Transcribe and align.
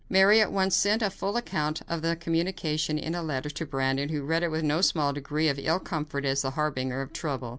Mary 0.09 0.41
at 0.41 0.51
once 0.51 0.75
sent 0.75 1.03
a 1.03 1.11
full 1.11 1.37
account 1.37 1.83
of 1.87 2.01
the 2.01 2.15
communication 2.15 2.97
in 2.97 3.13
a 3.13 3.21
letter 3.21 3.51
to 3.51 3.67
Brandon, 3.67 4.09
who 4.09 4.23
read 4.23 4.41
it 4.41 4.49
with 4.49 4.63
no 4.63 4.81
small 4.81 5.13
degree 5.13 5.47
of 5.47 5.59
ill 5.59 5.77
comfort 5.79 6.25
as 6.25 6.41
the 6.41 6.49
harbinger 6.49 7.03
of 7.03 7.13
trouble. 7.13 7.49